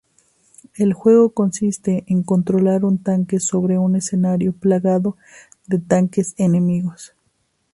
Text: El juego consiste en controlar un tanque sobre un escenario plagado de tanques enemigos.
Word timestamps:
El 0.77 0.93
juego 0.93 1.29
consiste 1.29 2.05
en 2.07 2.23
controlar 2.23 2.85
un 2.85 3.03
tanque 3.03 3.39
sobre 3.39 3.77
un 3.77 3.95
escenario 3.95 4.51
plagado 4.51 5.15
de 5.67 5.77
tanques 5.77 6.33
enemigos. 6.37 7.13